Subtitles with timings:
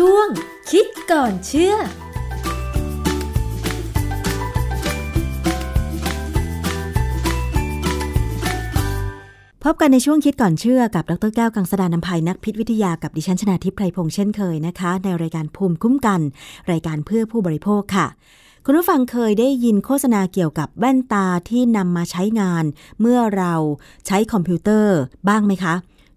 [0.00, 0.26] ช่วง
[0.70, 1.78] คิดก่อนเชื่อพ
[9.72, 16.20] บกันในช่วงคิดก่อนเชื่อกับ ดรแก้วกังสดานนภัยนักพิษวิทยากับดิฉันชนาทิพไพรพงษ์เช่นเคยนะคะ ในรายการภูมิคุ้มกัน
[16.70, 18.06] รายการเพื่อผู้บริโภคค่ะ
[18.64, 22.64] คุณผู้ฟังเคยได้ยินโฆษณาเกี่ยวกับแว่นตาที่นำมาใช้งาน
[23.00, 23.54] เมื่อเรา
[24.06, 24.96] ใช้คอมพิวเตอร์
[25.28, 25.74] บ้างไหมคะ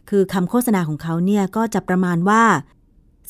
[0.09, 2.43] คือคำโฆษณาของเขาเนี่ยก็จะประมาณว่า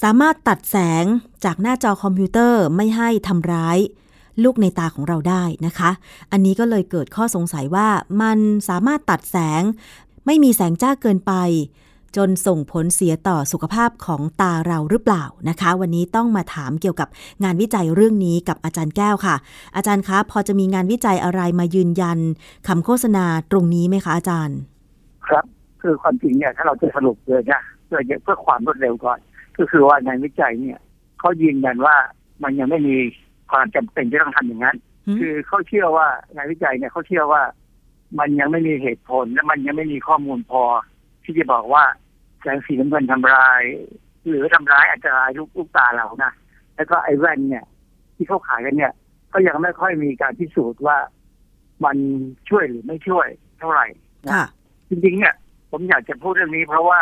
[0.03, 1.05] สามารถตัดแสง
[1.45, 3.77] จากหน้าจอคอมพิวเตอร์ไม่ให้ทำร้าย
[4.43, 5.91] ลูกในตาของเราได้นะคะ
[6.31, 7.87] อันนี้ก็เลยเกิดข้อสงสัยว่า
[8.21, 8.39] มัน
[8.69, 9.61] สามารถตัดแสง
[10.25, 11.33] ไม่มีแสงจ้าเกินไป
[12.17, 17.07] จนส่งผลเสียต่อสุขภาพของตาเราหรือเปล่านะคะ วันนี้ต้องมาถามเกี่ยวกับ
[17.43, 19.35] งานวิจัยเรื่องนี้กับอาจารย์แก้วค่ะ
[19.75, 22.19] อาจารย์คะพอจะมีงานวิจัยอะไรมายืนยัน
[22.67, 24.57] คำโฆษณาตรงนี้ไหมคะอาจารย์
[25.27, 25.45] ครับ
[25.81, 29.19] คือความจริงเนี่ยถ้าเราจะสรุปเลยนะเพื่อเพื่อความรวดเร็วก่อน
[29.57, 30.79] ก็คือว่างานวิจัยเนี่ย
[31.19, 31.95] เขายืนยันว่า
[32.43, 32.97] มันยังไม่มี
[33.51, 34.77] ความจำเป็นที่ต้องทำอย่างนั้น
[35.07, 37.41] หืมคือเขาเชื่อว่างานวิจัยเนี่ยเขาเชื่อว่า
[38.19, 40.63] มันยังไม่มีเหตุผลและมันยังไม่มีข้อมูลพอ
[41.23, 41.83] ที่จะบอกว่า
[42.41, 43.61] แสงสีน้ำเงินทำลาย
[44.27, 46.31] หรือทำร้ายอันตรายลูกลูกตาเรานะ
[46.75, 47.65] แล้วก็ไอ้แว่นเนี่ย
[48.15, 48.93] ที่เขาขายกันเนี่ย
[49.33, 50.97] ก็ยังไม่ค่อยมีการพิสูจน์ว่า
[51.85, 51.97] มัน
[52.49, 53.27] ช่วยหรือไม่ช่วย
[53.59, 53.87] เท่าไหร่
[54.25, 54.45] นะค่ะ
[54.89, 55.35] จริงๆเนี่ย
[55.71, 56.99] ผมอยากจะพูดเรื่องนี้เพราะว่า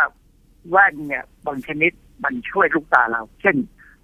[0.70, 1.92] แว่นเนี่ยบางชนิด
[2.24, 3.56] มันช่วยลูกตาเรา เช่น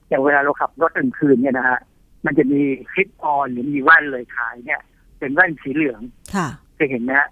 [0.08, 1.78] อย่างเวลาเราขับรถกลางคืนเนี่ยนะฮะ
[2.26, 2.60] มันจะมี
[2.92, 4.80] คลิปออนหรือมีแว่นเลยขายเนี่ย
[5.18, 6.00] เป็นแว่นสีเหลือง
[6.34, 7.28] ค่ะเคยเห็นไหมฮะ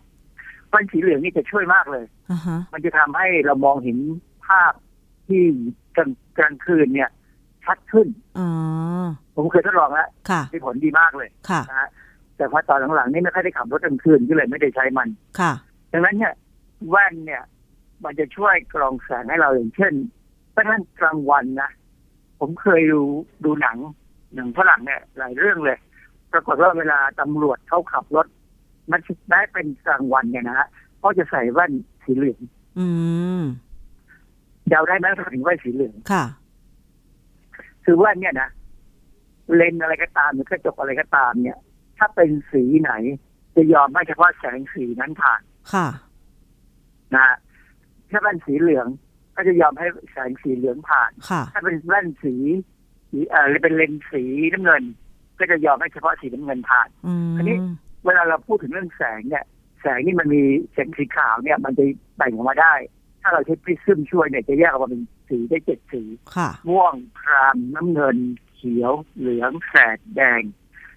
[0.68, 3.98] แว่นสีเหลืองนี่จะช่วยมากเลยอ่าฮะมันจะทำให้เรามองเห็น
[4.46, 4.72] ภาพ
[5.26, 5.42] ที่
[5.96, 7.10] กลางกลางคืนเนี่ย
[7.64, 8.08] ชัดขึ้น
[8.38, 8.48] อ๋อ
[9.36, 11.88] ผมเคยทดลองแล้วค่ะมีผลดีมากเลยค่ะนะฮะ
[12.36, 15.08] แต่พอตอนหลังๆนี่ไม่ค่อยได้ขับรถกลางคืนก็เลยไม่ได้ใช้มัน
[15.40, 15.52] ค่ะ
[15.92, 16.34] ดังนั้นเนี่ย
[16.88, 17.42] แว่นเนี่ย
[18.04, 19.92] มันจะช่วยกรองแสงให้เราอย่างเช่น
[20.60, 21.70] ถ้าท่านกลางวันนะ
[22.40, 23.02] ผมเคยดู
[23.44, 23.78] ดูหนัง
[24.34, 25.78] หนังฝรั่งเนี่ยหลายเรื่องเลย
[26.32, 28.26] ปรากฏว่าเวลาตำรวจเขาขับรถ
[28.90, 30.68] มันได้เป็นกลางวันเนี่ยนะฮะ
[30.98, 31.72] เขาจะใส่แว่น
[32.04, 32.40] สีเหลือง
[32.78, 32.86] อื
[33.40, 33.42] ม
[34.68, 36.24] เดาได้ไหมว่าถึงแว่นสีเหลืองค่ะ
[37.84, 38.50] คือแว่นเนี่ยนะ
[39.54, 41.58] เลนส์อะไรก็ตามหรือกระจกอะไรก็ตาม เนี่ย
[41.98, 42.92] ถ้าเป็นสีไหน
[43.56, 45.42] จะยอมให้เฉพาะแสงสีนั้นผ่าน
[45.72, 45.86] ค่ะ
[47.14, 47.36] นะฮะ
[48.10, 48.86] ถ้าแว่นสีเหลือง
[49.40, 52.34] ก็จะยอมให้แสงสีเหลืองผ่านค่ะถ้าเป็นแว่นสี
[53.10, 54.82] สีเอ่อหรือเป็นเลนส์สีน้ำเงิน
[55.38, 57.56] ก็จะยอมให้เฉพาะสีน้ำเงินผ่านอืมอันนี้
[58.04, 59.44] เวลาเราพูดถึงเรื่องแสงเนี่ย
[59.80, 60.42] แสงนี่มันมี
[60.72, 61.84] แสงสีขาวเนี่ย มันจะ
[62.16, 62.74] แบ่งออกมาได้
[63.22, 66.02] ถ้าเราใช้พริซึมช่วยเนี่ยจะแยกออกมาเป็นสีได้เจ็ดสี
[66.36, 68.16] ค่ะม่วงครามน้ำเงิน
[68.54, 70.42] เขียว เหลืองแสดแดง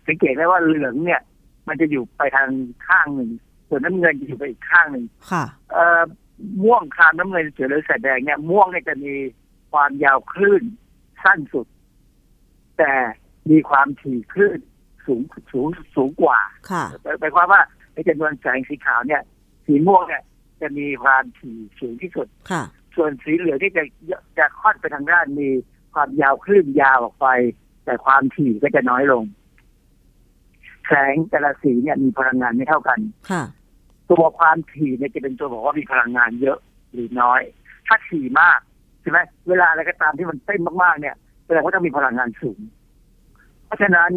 [0.08, 1.22] สังเกตได้ว่าเหลืองเนี่ย
[1.68, 2.50] มันจะอยู่ไปทาง
[2.88, 3.32] ข้างหนึ่ง
[3.68, 6.02] ส่วนน้ำเงินจะอยู่ไปอีกข้างหนึ่งค่ะเอ่อ
[6.64, 9.14] ม่วงครามน้ำเงินเขียวเหลืองแสดแดงเนี่ยม่วงเนี่ยจะมี
[9.72, 10.64] ความยาวคลื่น
[11.24, 11.68] สั้นสุด
[12.78, 12.94] แต่
[13.50, 14.60] มีความถี่คลื่น
[15.06, 15.22] สูง
[15.52, 16.40] สูงสูงกว่า
[16.72, 16.86] ค่ะ
[17.20, 17.62] หมายความว่า
[17.94, 19.22] ในจำนวนแสงสีขาวเนี่ย
[19.66, 20.24] สีม่วงเนี่ย
[20.62, 22.64] จะมีความถี่สูงที่สุดค่ะ
[22.96, 23.84] ส่วนสีเหลืองที่จะ
[24.38, 25.50] จะค่อนไปทางด้านมี
[25.94, 27.28] ความยาวคลื่นยาวออกไป
[27.86, 29.24] แต่ความถี่ก็จะน้อยลง
[30.88, 33.00] แสงแต่ละสีเนี่ยมีพลังงานไม่เท่ากัน
[33.32, 33.44] ค่ะ
[34.12, 36.58] ตัวความถี่เนี่ยจะเป็นตัวบอกว่ามีพลังงานเยอะ
[36.94, 37.42] หรือน้อย
[37.88, 38.60] ถ้าถี่มาก
[39.02, 39.20] ใช่ไหม
[39.50, 41.16] เวลาอะไรก็ตามที่มันเต้นมากๆเนี่ย
[41.46, 42.60] แสดงว่าต้องมีพลังงานสูง
[43.66, 44.12] เพราะฉะนั้น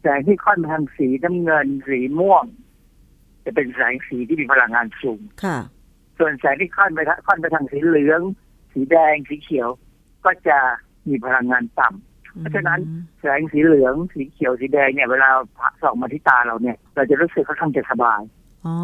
[0.00, 2.44] แสงที่ค่อนไปทางสีน้ำเงินสีม่วง
[3.44, 5.58] จะเป็นแสงสีที่มีพลังงานสูงค่ะ
[6.18, 8.20] ส่วนแสงที่ค่อนไปทางค่อนไปทางสีเหลือง
[8.72, 9.68] สีแดงสีเขียว
[10.24, 10.58] ก็จะ
[11.08, 12.80] มีพลังงานต่ำเพราะฉะนั้น
[13.20, 15.28] แสงสีเหลือง สีเขียวสีแดงเนี่ยเวลา
[15.82, 18.20] ส่องมาที่ตาเราเนี่ย เราจะรู้สึกค่อนข้างจะสบาย
[18.68, 18.78] อ๋อ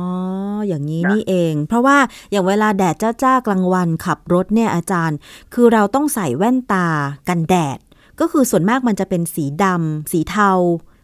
[0.68, 1.98] อย่างนี้นะนี่เอง เพราะว่า
[2.30, 5.18] อย่างเวลาแดดจ้าๆกลางวันขับรถเนี่ยอาจารย์
[5.54, 6.88] คือเราต้องใส่แว่นตา
[7.28, 7.78] กันแดด
[8.20, 10.50] ก็คือส่วนมากมันจะเป็นสีดำสีเทา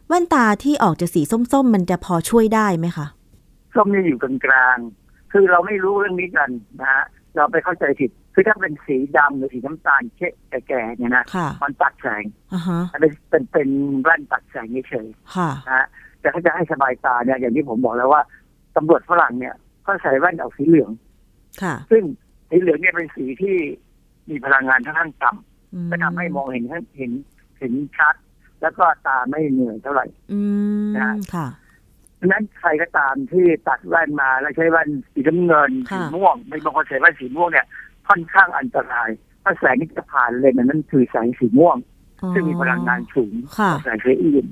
[0.09, 1.21] แว่นตาที่ออกจะสี
[1.53, 3.07] ส้มๆ มันจะพอช่วยได้ไหมคะ
[3.75, 6.51] ส้มเนี่ยอยู่กลางๆ คือเราไม่รู้เรื่องนี้กัน
[6.81, 7.05] นะฮะ
[7.37, 10.29] เราไปเข้าใจผิด คือถ้าเป็นสีดำหรือสีน้ำตาลเช่
[10.69, 13.69] แก่ๆเนี่ยนะค่ะมันตัดแสงอ่าฮะมันเป็นเป็นเป็น
[14.03, 15.87] แว่นตัดแสงเฉยค่ะๆนะฮะ
[16.21, 18.23] แต่ถ้าจะให้สบายตาเนี่ยอย่างที่ผมบอกแล้วว่า
[18.77, 19.55] ตำรวจฝรั่งเนี่ย
[19.87, 20.91] ก็ใส่แว่นออกสีเหลือง
[21.63, 22.03] ค่ะ ซึ่ง
[22.49, 23.57] สีเหลืองเนี่ยเป็นสีที่
[24.31, 26.65] มีพลังงานค่อนข้างต่ำอืมก็ทำให้มองเห็น
[26.97, 27.13] เห็น
[27.59, 28.15] เห็นชัด
[28.63, 30.41] แล้วก็ตาไม่เหนื่อยเท่าไหร่อื
[30.83, 31.47] มนะค่ะ
[32.19, 37.67] ดังนั้นใครก็ตามที่ตัดแว่นมาแล้วใช้แว่นสีน้ำเงินค่ะสีม่วงไม่บางคนใส่แว่นสีม่วงเนี่ย
[38.09, 39.09] ค่อนข้างอันตราย
[39.43, 41.77] ถ้าแสงที่จะผ่านเลนส์นั้นคือแสงสีม่วง
[42.35, 44.47] ซึ่งมีพลังงานสูงค่ะกว่าแสงสีอื่น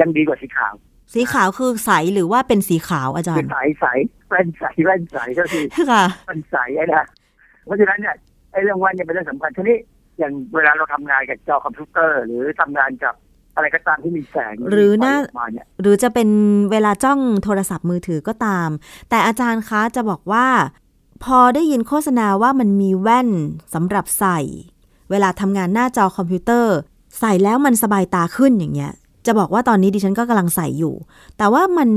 [0.00, 0.74] ยังดีกว่าสีขาว
[1.12, 3.86] สีขาวคือใสหรือว่าเป็นสีขาวอาจารคือย์ ใสใส
[4.28, 6.56] แว่นใสแว่นใสก็คือค่ะแว่นใส
[6.94, 7.06] นะ
[7.66, 8.14] เพราะฉะนั้นเนี่ย
[8.52, 9.78] ไอ้เรื่องแว่นเนี่ยเป็นเรื่องสำคัญทีนี้
[10.18, 13.14] อย่างเวลาเราทำงานกับจอคอมพิวเตอร์ หรือทำงานกับ
[13.54, 16.28] อะไรก็ตามที่มีแสงหรือหน้าไฟกมาเนี่ยหรือจะเป็น
[16.70, 18.68] เวลาจ้องโทรศัพท์มือถือก็ตาม
[19.10, 20.46] แต่อาจารย์คะจะบอกว่า
[21.24, 23.30] พอได้ยินโฆษณาว่ามันมีแว่น
[23.74, 24.40] สำหรับใส่
[25.10, 26.76] เวลาทำงานหน้าจอคอมพิวเตอร์
[27.18, 28.92] ใส่แล้วมันสบายตาขึ้นอย่างเงี้ย
[29.26, 30.94] จะบอกว่าตอนนี้ดิฉันก็กำลังใส่อยู่
[31.38, 31.90] แต่ว่ามัน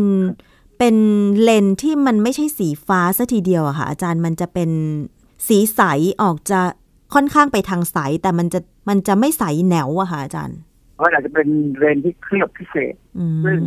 [0.77, 0.95] เป็น
[1.43, 4.69] เลนส์ที่มันไม่ใช่สีฟ้าซะทีเดียวอะค่ะ อาจารย์มันจะเป็น
[5.47, 5.81] สีใส
[6.21, 6.59] ออกจะ
[7.13, 8.59] ค่อนข้างไปทางใส แต่มันจะ
[8.89, 10.57] มันจะไม่ใสแหนวอะค่ะอาจารย์
[10.95, 11.47] เพราะอาจจะเป็น
[11.77, 13.57] เรนที่เคลือบพิเศษอืมซึ่ง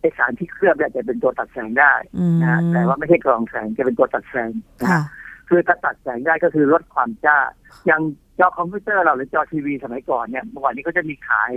[0.00, 4.50] ไอสารที่เคลือบเนี่ยจะเป็นตัวตัดแสงได้อืมนะแต่ว่าไม่ใช่กรองแสงจะเป็นตัวตัดแสง
[4.80, 5.02] นะค่ะ
[5.48, 7.38] คือถ้าตัดแสงได้ก็คือลดความจ้า
[7.86, 8.02] อย่าง
[8.38, 11.52] จอคอมพิวเตอร์เราหรือจอทีวีสมัยก่อนเนี่ยเมื่อวานนี้ก็จะมีขาย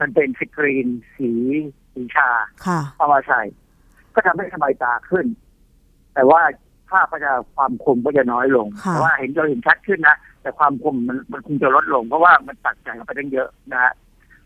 [0.00, 1.30] มันเป็นสกรีนสี
[1.92, 2.30] สีชา
[2.66, 3.42] ค่ะเอามาใส่
[4.14, 5.26] ก็ทำให้สบายตาขึ้น
[6.14, 6.40] แต่ว่า
[6.90, 13.92] ภาพก็จะความคมก็จะน้อยลงค่ะแต่ว่าเห็นเราเห็นชัดขึ้นนะแต่ความคมมันมันคงจะลดลง เพราะว่ามันตัดแสงออกไปตั้งเยอะนะฮะ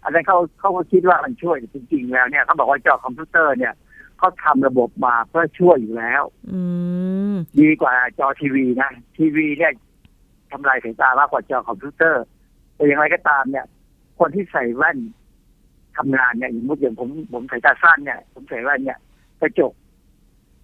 [0.02, 3.74] อันนั้นเขาเขาก็คิดว่ามันช่วยแต่จริงๆแล้วเนี่ยเขาบอกว่าจอคอมพิวเตอร์เนี่ย
[4.18, 6.22] เขาทำระบบมาเพื่อช่วยอยู่แล้ว
[6.52, 6.60] อื
[7.32, 9.72] มดีกว่าจอทีวีนะทีวีเนี่ย
[10.50, 12.24] ทำลายสายตามากกว่าจอคอมพิวเตอร์
[12.74, 13.66] แต่อย่างไรก็ตามเนี่ย
[14.18, 14.98] คนที่ใส่แว่น
[16.00, 18.98] ทำงานเนี่ยอย่างสมมุติอย่างผมผมสายตาสั้นเนี่ย ผมใส่แว่นเนี่ย
[19.40, 19.72] กระจก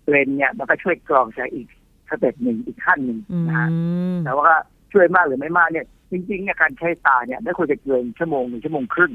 [0.08, 1.68] เลนส์เนี่ย มันก็ช่วยกรองแสงอีก
[2.08, 4.52] step หนึ่งอีกขั้นหนึ่งอืม นะฮะแต่ว่า
[4.92, 9.12] ช่วยมากหรือไม่มากเนี่ย จริงๆเนี่ยการใช้ตาเนี่ยไม่ควรจะเกินชั่วโมงหนึ่งชั่วโมงครึ่ง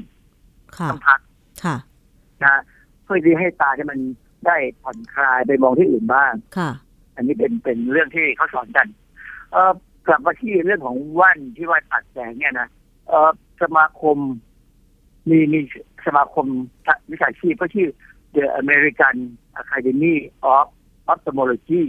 [0.76, 1.20] ค่ะต้องพัก
[1.64, 1.76] ค่ะ
[2.44, 2.60] นะ
[3.04, 4.00] เพื่อที่ให้ตาเนี่ยมัน
[4.46, 6.70] ได้ผ่อนคลายไปมองที่อื่นบ้างค่ะ
[7.16, 8.86] อันนี้เป็นเป็นเรื่องที่เขาสอนกัน
[9.52, 9.72] เออ
[10.06, 12.68] กลับมาที่เรื่องของว่านที่ว่าตัดแสงเนี่ยนะ
[13.08, 13.30] เออ
[13.62, 14.18] สมาคม
[15.30, 15.60] มีมี
[16.06, 16.46] สมาคม
[17.10, 17.88] วิชาชีพก็ชื่อ
[18.36, 19.16] The American
[19.62, 20.16] Academy
[20.54, 20.66] of
[21.12, 21.84] Ophthalmology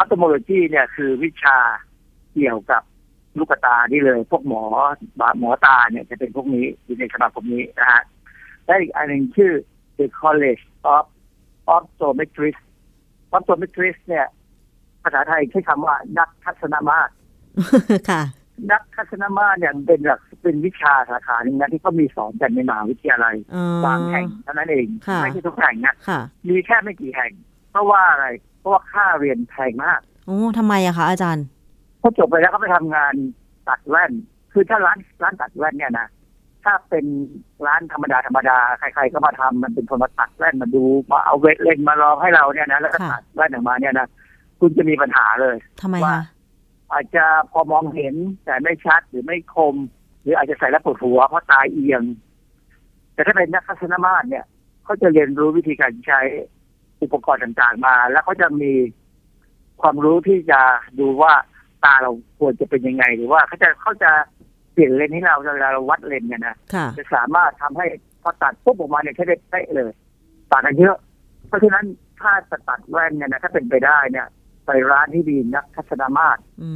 [0.00, 1.56] Ophthalmology เนี่ยคือวิชา
[2.32, 2.82] เกี่ยวกับ
[3.38, 4.62] ลูกตานี่เลย พวกหมอ
[5.38, 8.02] หมอตาเนี่ยจะเป็นพวกนี้อยู่ในสมาคมนี้นะฮะ
[8.64, 9.52] และอีกอันหนึ่งชื่อ
[9.98, 10.62] The College
[10.94, 11.04] of
[11.76, 12.64] Optometrists
[13.36, 14.26] Optometrist เนี่ย
[15.02, 17.12] ภาษาไทยใช้คำว่านักทัศนมาตร
[18.10, 18.22] ค่ะ
[18.70, 27.32] นักทัศนมาตรเนี่ยเป็นหลักเป็นวิชาสาขาหนึ่งนะที่เขามีสอนกันในมหาวิทยาลัยอ๋อบางแห่งเท่านั้นเองค่ะไม่ใช่ทุกแห่งนะค่ะมีแค่ไม่กี่แห่ง
[27.70, 28.26] เพราะว่าอะไร
[28.58, 31.44] เพราะว่าค่าเรียนแพงมากโอ้ทำไมอะคะอาจารย์
[32.00, 33.14] พอจบไปแล้วก็ไปทำงาน
[33.68, 34.12] ตัดแว่น
[34.52, 36.08] คือถ้าร้านร้านตัดแว่นเนี่ยนะ
[36.64, 37.04] ถ้าเป็น
[37.66, 44.08] ร้านธรรมดาธรรมดาใคร ๆ ก็มาทำมันเป็นคนมาตัดแว่นมาดูมาเอาเวทเลนส์มาลองให้เราเนี่ยนะแล้วก็ค่ะตัดแว่นออกมาเนี่ยนะ
[44.60, 46.22] คุณจะมีปัญหาเลยทำไมว่าคะ
[46.92, 49.76] อาจจะพอมองเห็นแต่ไม่ชัดหรือไม่คม
[50.22, 52.02] หรืออาจจะใส่แล้วปวดหัวเพราะตาเอียง
[53.14, 54.44] แต่ถ้าเป็นนักทัศนมาตรเนี่ย
[54.84, 56.20] เขาจะเรียนรู้วิธีการใช้
[57.02, 58.72] อุปกรณ์ต่างๆมา แล้วเขาจะมี
[59.80, 60.60] ความรู้ที่จะ
[61.00, 61.32] ดูว่า
[61.84, 64.10] ตาเราควรจะเป็นยังไง หรือว่าเขาจะเขาจะ
[64.72, 67.86] เปลี่ยนเลนส์ให้เราเวลาเราวัดเลนส์เนี่ยนะค่ะจะสามารถทำให้
[68.22, 69.90] พอตัดปุ๊บออกมาเนี่ยใช้ได้เป๊ะเลย
[70.50, 70.96] ต่างกันเยอะ
[71.48, 71.84] เพราะฉะนั้น
[72.20, 74.26] ถ้าจะตัดแว่นเนี่ยนะถ้าเป็นไปได้เนี่ย
[74.66, 76.70] ไปร้านที่ดีนักทัศนมาตรอื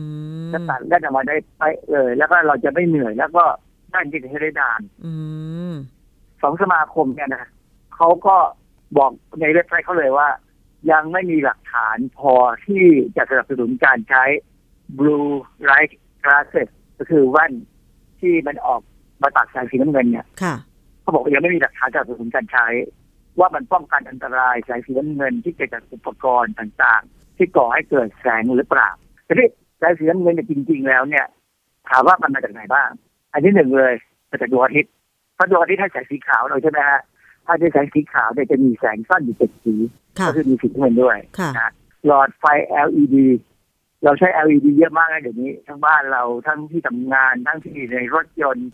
[0.46, 3.44] มจะตัดได้ออกมาได้เป๊ะเลยแล้วก็เราจะไม่เหนื่อยแล้วก็
[3.90, 5.12] ได้จริงให้ได้นานอื
[5.72, 5.74] ม
[6.42, 7.44] สองสมาคมเนี่ยนะ
[7.96, 8.36] เขาก็
[8.98, 9.10] บอก
[9.40, 10.28] ในเว็บไซต์เขาเลยว่า
[10.92, 12.32] ยังไม่มีหลักฐานพอ
[12.66, 12.84] ที่
[13.16, 14.24] จะสนับสนุนการใช้
[14.98, 15.30] blue
[15.68, 15.92] light
[16.24, 16.68] glasses
[16.98, 17.52] ก็คือแว่น
[18.20, 18.80] ที่มันออก
[19.22, 20.54] มาตัดแสงสีน้ำเงินเนี่ยค่ะ
[21.00, 22.66] เขาบอกว่ายังไม่มีหลักฐานจากสนับสนุนการใช้
[23.38, 28.88] ว่ามันป้องกันอันตรายแสงสีน้ำเงินที่เกิดจากอุปกรณ์ต่างๆ ที่ก่อให้เกิดแสงหรือเปล่า
[29.26, 31.26] ทีนี้แสงสีน้ำเงินเนี่ยจริง ๆ แล้วเนี่ย
[31.88, 32.88] ถามว่ามันมาจากไหนบ้าง
[33.32, 33.94] อันที่หนึ่งเลย
[34.30, 34.92] มาจากดวงอาทิตย์
[35.34, 37.00] เพราะดวงอาทิตย์ให้แสงสีขาวเราใช่ไหมฮะ
[37.46, 39.74] ถ้าได้แสงสีขาวเนี่ยจะมีแสงสั้นอยู่เจ็ดสี
[40.18, 41.70] ค่ะก็คือมีสีน้ำเงินด้วยค่ะนะ
[42.06, 42.44] หลอดไฟ
[42.86, 43.16] LED
[44.04, 48.70] เราใช้ LED เยอะมากนะเดี๋ยวนี้ ทั้งบ้านเราทั้งที่ทำงาน ทั้งที่ในรถยนต์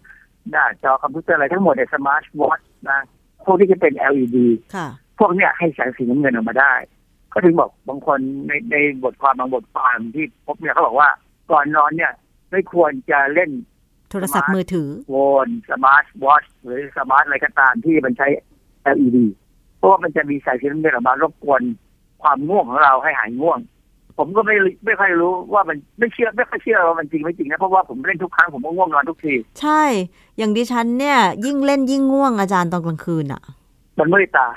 [0.51, 3.01] หน้าจอคอมพิวเตอร์อะไรทั้งหมดในสมาร์ทวอทนะ
[3.45, 4.37] พวกที่จะเป็น LED
[4.75, 4.89] ค่ะ
[5.19, 6.75] พวกเนี้ยให้แสงสีน้ำเงินออกมาได้
[7.33, 11.09] ก็ถึงบอกบางคนในในบทความบางบทความที่พบเนี่ยเขาบอกว่า
[11.51, 12.13] ก่อนนอนเนี่ย
[12.51, 13.51] ไม่ควรจะเล่น
[14.11, 18.29] โทรศัพท์มือถือ phone smartwatch หรือ smart อะไรก็ตามที่มันใช้
[18.97, 19.19] LED
[19.77, 21.63] เพราะว่ามันจะมีแสงสีน้ำเงินออกมารบกวน
[22.23, 23.59] ความง่วงของเราให้หายง่วง
[24.19, 29.83] ผมก็ไม่ไม่ค่อยรู้ว่ามันไม่เชื่อไม่ค่อยเชื่อว่ามันจริงไม่จริงนะเพราะว่าผมเล่นทุกครั้งผมก็ง่วงนอนทุกที ใช่
[30.39, 33.43] อย่างดิฉันเนี่ย ยิ่งเล่นยิ่งง่วงอาจารย์ตอนกลางคืนอะ
[33.99, 34.49] มันไม่ได้ตา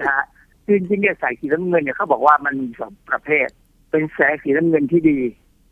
[0.00, 0.24] นะฮะ
[0.66, 3.48] จริงๆเนี่ยสายสีน้ำเงินเนี่ยเขาบอกว่ามันมีสองประเภท
[3.90, 5.18] เป็นแสงสีน้ำเงินที่ดี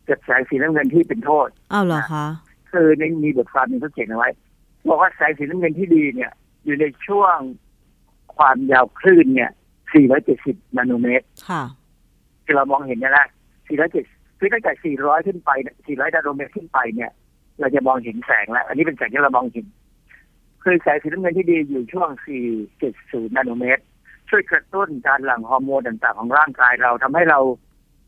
[0.07, 2.25] กับแสงสีน้ำเงินที่เป็นโทษอ้าวเหรอคะ
[2.71, 4.29] คือในมีบทความหนึงเขาเขียนเอาไว้
[4.89, 6.31] บอกว่าแสงสีน้ำเงินที่ดีเนี่ย
[6.65, 7.37] อยู่ในช่วง
[8.37, 9.51] ความยาวคลื่นเนี่ย
[10.13, 11.63] 470นาโนเมตร ค่ะ
[12.43, 13.27] ที่เรามองเห็นเนี่ยนะ
[13.81, 17.11] 470คือตั้งแต่ 400 ขึ้นไปเนี่ย400นาโนเมตรขึ้นไปเนี่ย
[17.59, 19.65] เราจะมองเห็นแสงแล้ว อันนี้เป็นแสงที่เรามองเห็น
[20.63, 22.09] คือแสงสีน้ำเงินที่ดีอยู่ช่วง
[22.71, 23.83] 4.0นาโนเมตร
[24.31, 27.39] ช่วยกระตุ้นการหลั่งฮอร์โมนต่างๆของร่างกายเราทำให้เรา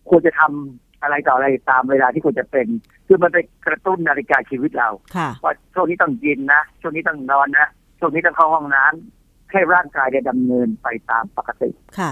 [0.10, 2.68] ควรจะทำอะไรต่ออะไรตามเวลาที่ควรจะเป็น
[3.08, 3.38] คือมันไป
[3.68, 7.68] กระตุ้นนาฬิกาชีวิตเราค่ะว่าช่วงนี้ต้องกินนะช่วงนี้ต้องนอนนะ
[8.00, 12.12] ช่วงนี้ต้องเข้าห้องน้ำให้ร่างกายได้ดำเนินไปตามปกติค่ะ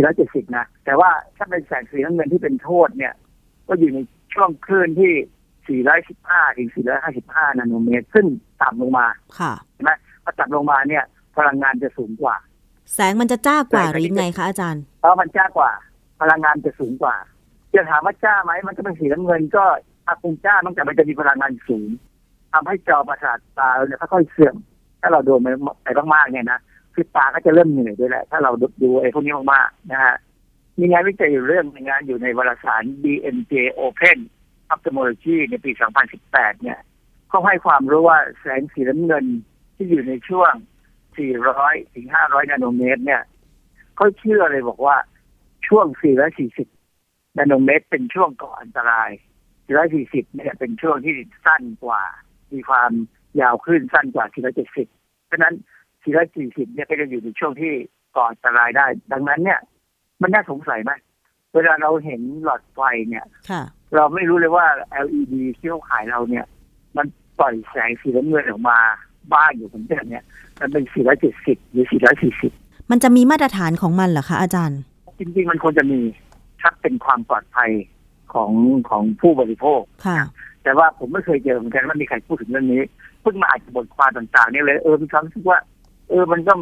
[0.00, 3.14] 470นะ แต่ว่าถ้าเป็นแสงสีน้ำเงินที่เป็นโทษเนี่ย
[3.68, 3.98] ก็อยู่ใน
[4.34, 6.68] ช่วงคลื่นที่ 415 ถึง
[7.12, 8.26] 455 นาโนเมตร ซึ่ง
[8.62, 9.06] ต่ำลงมา
[9.38, 9.92] ค่ะใช่ไหม
[10.24, 11.04] พอต่ำลงมาเนี่ย
[11.36, 12.36] พลังงานจะสูงกว่า
[12.94, 15.70] แสงมันจะจ้ากว่าหรือยังไงคะอาจารย์เพราะมันจ้ากว่า
[16.20, 17.16] พลังงานจะสูงกว่า
[17.74, 19.64] จะถามว่าจ้าไหมมันก็เป็นสีน้ำเงิน ก็
[20.06, 21.88] อาคงจ้ามันแต่มันจะมีพลังงานสูง
[22.52, 24.56] ทำให้จอประสาทตาเราเนี่ยค่อยๆเสื่อม
[25.00, 25.48] ถ้าเราโดนไป
[25.84, 26.60] ไปมากๆเนี่ยนะ
[26.94, 28.50] คือตาก็จะเริ่มเหนื่อยด้วยแหละ ถ้าเรา
[28.82, 30.14] ดูไอ้พวกนี้มากๆนะฮะ
[30.78, 34.18] มีงานวิจัยอยู่เรื่องงานอยู่ในวารสาร BMJ Open
[34.72, 35.70] Ophthalmology ในปี
[36.16, 36.78] 2018 เนี่ย
[37.28, 39.24] เขาให้ความรู้ว่าแสงสีน้ำเงิน
[39.76, 40.52] ที่อยู่ในช่วง
[41.16, 43.22] 400 ถึง 500 นาโนเมตร เนี่ย
[43.96, 44.96] เขาเชื่อเลยบอกว่า
[45.68, 45.86] ช่วง
[46.62, 49.10] 440 นาโนเมตร เป็นช่วงก่ออันตราย
[49.72, 51.14] 440 เนี่ยเป็นช่วงที่
[51.46, 52.02] สั้นกว่า
[52.52, 52.90] มีความ
[53.40, 54.26] ยาวขึ้นสั้นกว่า
[54.74, 55.54] 470 เพราะฉะนั้น
[56.14, 57.72] 440 เนี่ยก็จะอยู่ในช่วงที่
[58.16, 59.60] ก่ออันตรายได้ ดังนั้นเนี่ย
[60.20, 60.92] มันน่าสงสัยไหม
[61.54, 63.62] เวลาเราเห็นหลอดไฟเนี่ยค่ะ
[63.94, 64.66] เราไม่รู้เลยว่า
[65.04, 66.44] LED ที่เขาขายเราเนี่ย
[66.96, 67.06] มัน
[67.38, 68.78] ปล่อยแสงสีน้ำเงินออกมา
[69.34, 70.24] บ้างอยู่เหมือนกันเนี่ย
[70.60, 70.84] มันเป็น
[71.28, 71.86] 470 หรือ
[72.36, 74.80] 440 มันจะมีมาตรฐานของมันเหรอคะอาจารย์
[75.18, 76.00] จริง ๆ มันควรจะมี
[76.60, 77.70] ถ้าเป็นความปลอดภัย
[78.32, 78.50] ของ
[78.88, 80.18] ของผู้บริโภคค่ะ
[80.62, 82.82] แต่ว่าผมไม่เคยเจอเหมือนกันว่ามีใครพูดถึงเรื่องนี้
[83.22, 85.58] เพิ่งมาอ่านบทความต่างๆ เนี่ยเลยเออมีความรู้สึกว่า
[86.08, 86.52] เออมันก็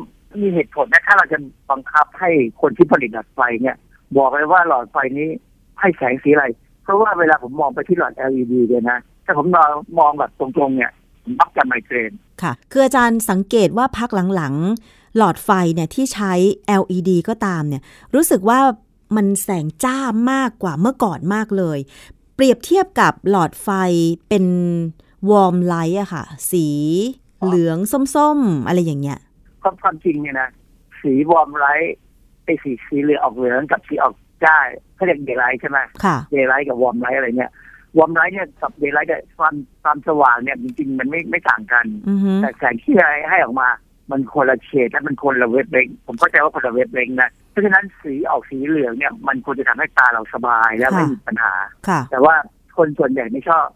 [0.42, 1.38] มีเหตุผลนะถ้าเราจะ
[1.70, 2.30] บังคับให้
[2.60, 3.76] คนที่ผลิตหลอดไฟเนี่ย
[4.16, 5.28] บอกเลยว่าหลอดไฟนี้
[5.80, 6.46] ให้แสงสีอะไร
[6.82, 9.68] เพราะว่าเวลาผมมองไปที่หลอด LED เนี่ยนะถ้าผมมอง
[9.98, 10.90] มองแบบตรงๆเนี่ย
[11.22, 16.32] ผมมักจะไมเกรน ค่ะ คืออาจารย์สังเกตว่าพักหลังๆ หลอดไฟเนี่ยที่ใช้
[16.80, 17.82] LED ก็ตามเนี่ย
[18.14, 18.58] รู้สึกว่า
[19.16, 19.98] มันแสงจ้า
[20.32, 21.78] มากกว่าเมื่อก่อนมากเลย
[22.34, 23.68] เปรียบเทียบกับหลอดไฟ
[24.28, 24.44] เป็น
[25.30, 26.66] warm light อะค่ะ สี
[27.44, 27.78] เหลือง
[28.16, 29.18] ส้มๆ อะไรอย่างเงี้ย
[29.62, 30.48] ความความจริงเนี่ยนะ
[31.00, 31.96] สี warm light
[32.44, 34.14] ไอ้สีสีเหลืองออกเหลืองกับสีออก
[34.44, 34.56] จ้า
[34.94, 37.50] เขาเรียก daylight ใช่ไหมค่ะ daylight กับ warm light อะไรเนี่ย
[37.98, 43.68] warm light เนี่ยกับ daylight กับความความสว่างเนี่ยจริงๆ มันไม่ไม่ต่างกันอือฮึแต่แสงที่ให้ให้ออกมา
[44.10, 51.54] มันคนละเฉดและมันคนละ wavelength ผมเข้าใจว่าคนละ wavelength นะเพราะฉะนั้นสีออกสีเหลืองเนี่ย มันควรจะทำให้ตาเราสบายและไม่มีปัญหา
[51.88, 52.34] ค่ะแต่ว่า
[52.76, 53.66] คนส่วนใหญ่ไม่ชอบ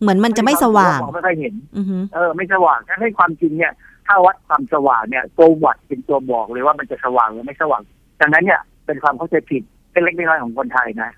[0.00, 3.72] เหมือนมันจะไม่สว่างมองไม่ค่อยเห็นอือฮึเออ ไม่สว่างถ้าให้ความจริงเนี่ย
[4.06, 7.82] ถ้าวัดความสว่างเนี่ยตัววัดเป็นตัวบอกเลยว่ามันจะสว่างหรือไม่สว่าง
[8.20, 11.10] ดังนั้นเนี่ยเป็นความเข้าใจผิดเป็นเล็กน้อยของคนไทยนะ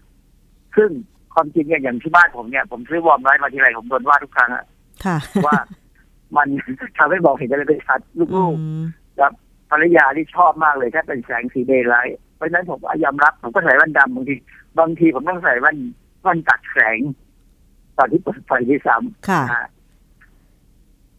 [0.76, 0.90] ซึ่ง
[1.38, 4.64] ความจริงเนี่ยอย่างที่บ้านผมเนี่ยผมซื้อ warm light มาทีไรผมโดนว่าทุกครั้งอะ
[5.04, 5.58] ค่ะว่า
[6.36, 6.48] มัน
[6.98, 9.32] ทำให้บอกเห็นอะไรเป็นชัดอืมลูกๆกับ
[9.70, 14.34] ภรรยาที่ชอบมากเลยถ้าเป็นแสงสี daylight เพราะฉะนั้นผมก็ยอมรับผมก็ใส่แว่นดำบางที
[14.78, 15.78] บางทีผมต้องใส่แว่น
[16.22, 16.98] แว่นตัดแสง
[17.98, 19.68] ตอนที่เปิดไฟที่ซ้ำค่ะนะฮะ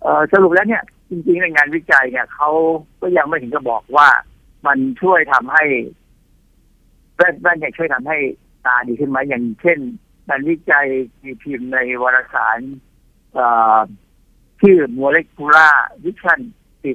[0.02, 2.50] เอ่อสรุปแล้วเนี่ย จริงๆในงานวิจัยเนี่ยเขา
[3.02, 4.08] ก็ยังไม่ถึงจะบอกว่า
[4.68, 5.64] มันช่วยทำให้
[7.16, 8.18] แว่นแว่นเนี่ยช่วยทำให้
[8.66, 9.80] ตาดีขึ้นไหมอย่างเช่น
[10.30, 10.88] งานวิจัย
[11.24, 12.60] มีพิมพ์ในวารสาร
[13.34, 13.46] เอ่
[13.78, 13.80] อ
[14.62, 16.40] ชื่อ molecular vision
[16.82, 16.90] ปี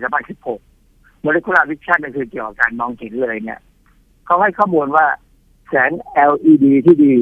[0.60, 3.60] 2016 molecular vision ก็คือเกี่ยวกับการมองเห็นหรืออะไรเนี่ย
[4.26, 5.06] เขาให้ข้อมูลว่า
[5.68, 5.90] แสง
[6.30, 7.12] LED ที่ดี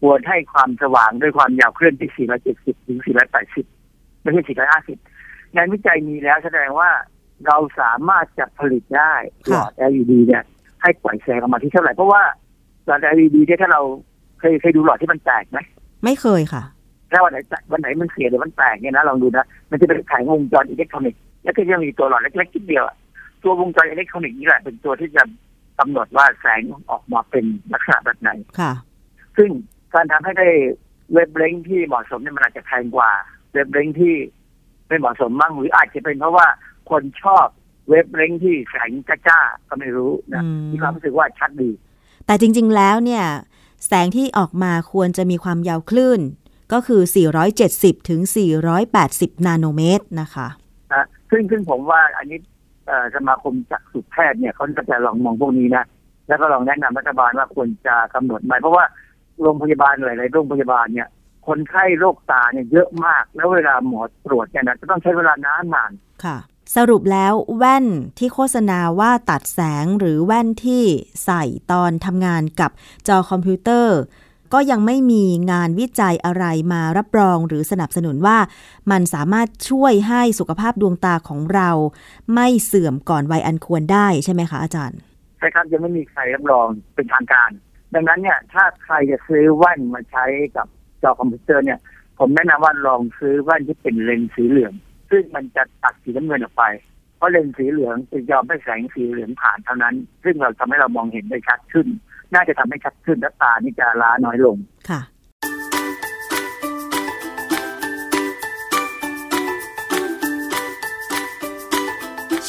[0.00, 2.98] ควรให้ความสว่างด้วยความยาวคลื่นที่ 470 ถึง
[3.60, 4.42] 480 ไม่ใช่
[4.98, 6.90] 450 งานวิจัยมีแล้วแสดงว่า
[7.46, 9.14] เราสามารถจะผลิตได้
[9.48, 10.42] หลอด LED เนี่ย
[10.82, 12.22] ให้ปล่อยแสงออกมาที่เท่าไหร่ เพราะว่า
[12.86, 13.82] หลอด LED เนี่ยถ้าเรา
[14.40, 15.58] เคยเคยดูหลอดที่มันแตกไหม
[16.04, 16.62] ไม่เคยค่ะ
[17.10, 22.96] ถ้าวันไหนแตกวันไหนมันเสียหรือมันแตกเนี่ยนะลองดูนะมันจะเป็นแผงวงจรอิเล็กทรอนิกส์แล้วก็จะมีตัวหลอดเล็กๆนิดเดียวอะ
[23.42, 25.22] ตัววงจรอิเล็กทรอนิกส์นี่แหละเป็นตัวที่จะ
[25.78, 28.30] กำหนดว่าแสงออกมาเป็นลักษณะแบบไหน
[28.60, 28.72] ค่ะ
[29.36, 29.50] ซึ่ง
[29.94, 30.48] การทำให้ได้
[31.12, 33.10] เว็บเล้งที่เหมาะสมเนี่ยมันอาจจะแพงกว่า
[33.52, 34.14] เว็บเล้งที่
[34.88, 36.46] ไม่เหมาะสมมั่งหรืออาจจะเป็นเพราะว่า
[36.90, 37.46] คนชอบ
[37.88, 38.90] เว็บเล้งที่แสง
[39.28, 41.70] จ้าๆก็ไม่รู้นะอืมมีความรู้สึกว่าชัดดี
[42.26, 43.24] แต่จริง ๆ แล้วเนี่ย
[43.86, 46.20] แสงที่ออกมาควรจะมีความยาวคลื่น
[46.72, 47.02] ก็คือ
[47.54, 48.20] 470 ถึง
[48.84, 50.48] 480 นาโนเมตรนะคะ
[50.92, 52.38] นะซึ่งซึ่งผมว่าอันนี้
[52.86, 55.84] เอ่อสมาคมจักษุแพทย์เนี่ยเขาจะลองมองพวกนี้นะ
[56.28, 58.84] แล้วก็ลองแนะนำรัฐบาลว่าควรจะกำหนดไหมเพราะว่า
[59.42, 61.08] โรงพยาบาลหลายๆโรงพยาบาลเนี่ย
[61.48, 65.90] คนไข้โรคตาเนี่ยเยอะมาก แล้วเวลาหมอตรวจเนี่ยนะจะต้องใช้เวลานานนาน
[66.24, 66.36] ค่ะ
[66.76, 67.86] สรุปแล้วแว่น
[68.18, 70.84] ที่โฆษณาว่าตัดแสงหรือแว่นที่
[71.24, 72.70] ใส่ตอนทำงานกับ
[73.08, 73.98] จอคอมพิวเตอร์
[74.52, 78.38] ก็ยังไม่มีงานวิจัยอะไรมารับรองหรือสนับสนุนว่า
[78.90, 81.70] มันสามารถช่วยให้สุขภาพดวงตาของเรา
[82.34, 84.98] ไม่เสื่อมก่อนวัยอันควรได้ใช่ไหมคะอาจารย์
[85.38, 87.50] ใช่ครับยังไม่มีใครรับรองเป็นทางการ
[87.94, 90.24] ดังนั้นเนี่ยถ้าใครจะซื้อแว่นมาใช้
[90.56, 90.66] กับ
[91.02, 91.78] จอคอมพิวเตอร์เนี่ย
[92.18, 94.74] ผมแนะนำว่าลองซื้อแว่นที่เป็นเลนส์สีเหลือง
[95.10, 96.64] ซึ่งมันจะตัดสีน้ำเงินออกไป
[97.16, 101.86] เพราะเลนส์สีเหลืองจะยอมให้แสงสีเหลืองผ่านเท่านั้น ซึ่งเราทำให้เรามองเห็นได้ชัดขึ้น
[102.34, 104.56] น่าจะทำให้ชัดขึ้นและตานี่จะล้าน้อยลง
[104.90, 105.00] ค่ะ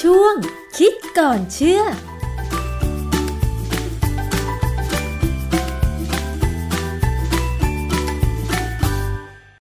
[0.02, 0.36] ช่วง
[0.78, 1.82] คิดก่อนเชื่อ